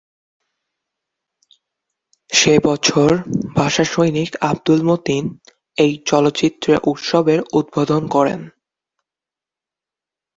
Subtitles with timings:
[2.29, 3.09] সে বছর
[3.55, 5.23] ভাষা সৈনিক আব্দুল মতিন
[5.77, 8.41] এই চলচ্চিত্র উৎসবের উদ্বোধন করেন।